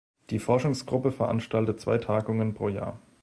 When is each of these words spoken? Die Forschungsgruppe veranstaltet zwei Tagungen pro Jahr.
Die 0.31 0.39
Forschungsgruppe 0.39 1.11
veranstaltet 1.11 1.79
zwei 1.79 1.99
Tagungen 1.99 2.55
pro 2.55 2.69
Jahr. 2.69 2.99